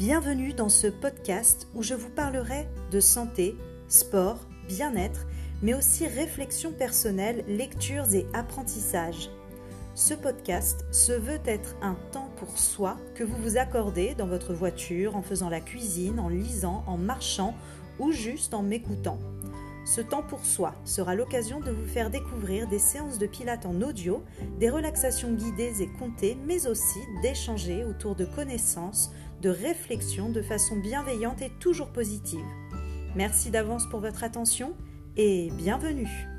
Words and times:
Bienvenue 0.00 0.54
dans 0.54 0.70
ce 0.70 0.86
podcast 0.86 1.68
où 1.74 1.82
je 1.82 1.92
vous 1.92 2.08
parlerai 2.08 2.66
de 2.90 3.00
santé, 3.00 3.54
sport, 3.86 4.38
bien-être, 4.66 5.26
mais 5.60 5.74
aussi 5.74 6.06
réflexion 6.06 6.72
personnelle, 6.72 7.44
lectures 7.46 8.14
et 8.14 8.26
apprentissages. 8.32 9.28
Ce 9.94 10.14
podcast 10.14 10.86
se 10.90 11.12
veut 11.12 11.40
être 11.44 11.76
un 11.82 11.98
temps 12.12 12.30
pour 12.38 12.56
soi 12.56 12.96
que 13.14 13.24
vous 13.24 13.36
vous 13.42 13.58
accordez 13.58 14.14
dans 14.14 14.26
votre 14.26 14.54
voiture, 14.54 15.16
en 15.16 15.22
faisant 15.22 15.50
la 15.50 15.60
cuisine, 15.60 16.18
en 16.18 16.30
lisant, 16.30 16.82
en 16.86 16.96
marchant 16.96 17.54
ou 17.98 18.10
juste 18.10 18.54
en 18.54 18.62
m'écoutant. 18.62 19.18
Ce 19.84 20.00
temps 20.00 20.22
pour 20.22 20.46
soi 20.46 20.74
sera 20.84 21.14
l'occasion 21.14 21.60
de 21.60 21.72
vous 21.72 21.86
faire 21.86 22.10
découvrir 22.10 22.68
des 22.68 22.78
séances 22.78 23.18
de 23.18 23.26
pilates 23.26 23.66
en 23.66 23.82
audio, 23.82 24.22
des 24.58 24.70
relaxations 24.70 25.32
guidées 25.32 25.82
et 25.82 25.88
comptées, 25.98 26.38
mais 26.46 26.66
aussi 26.66 27.00
d'échanger 27.22 27.84
autour 27.84 28.14
de 28.14 28.24
connaissances, 28.24 29.10
de 29.40 29.48
réflexions 29.48 30.28
de 30.28 30.42
façon 30.42 30.76
bienveillante 30.76 31.42
et 31.42 31.50
toujours 31.60 31.88
positive. 31.88 32.44
Merci 33.14 33.50
d'avance 33.50 33.88
pour 33.88 34.00
votre 34.00 34.24
attention 34.24 34.74
et 35.16 35.50
bienvenue 35.56 36.29